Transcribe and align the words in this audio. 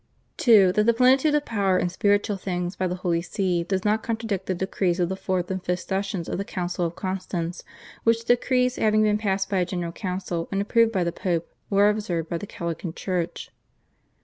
(2) 0.37 0.71
That 0.71 0.87
the 0.87 0.95
plenitude 0.95 1.35
of 1.35 1.45
power 1.45 1.77
in 1.77 1.87
spiritual 1.89 2.35
things 2.35 2.75
by 2.75 2.87
the 2.87 2.95
Holy 2.95 3.21
See 3.21 3.63
does 3.63 3.85
not 3.85 4.01
contradict 4.01 4.47
the 4.47 4.55
decrees 4.55 4.99
of 4.99 5.09
the 5.09 5.15
fourth 5.15 5.51
and 5.51 5.63
fifth 5.63 5.81
sessions 5.81 6.27
of 6.27 6.39
the 6.39 6.43
Council 6.43 6.87
of 6.87 6.95
Constance, 6.95 7.63
which 8.03 8.25
decrees, 8.25 8.77
having 8.77 9.03
been 9.03 9.19
passed 9.19 9.47
by 9.47 9.59
a 9.59 9.65
General 9.65 9.91
Council 9.91 10.49
and 10.51 10.59
approved 10.59 10.91
by 10.91 11.03
the 11.03 11.11
Pope, 11.11 11.53
were 11.69 11.87
observed 11.87 12.29
by 12.29 12.39
the 12.39 12.47
Gallican 12.47 12.95
church. 12.95 13.51